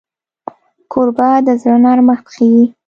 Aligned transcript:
کوربه 0.91 1.29
د 1.45 1.47
زړه 1.61 1.77
نرمښت 1.83 2.25
ښيي. 2.33 2.63